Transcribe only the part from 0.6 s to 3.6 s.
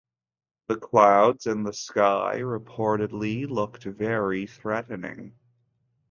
The clouds in the sky reportedly